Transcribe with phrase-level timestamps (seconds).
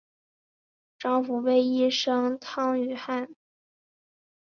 [0.97, 3.35] 丈夫为医生汤于翰。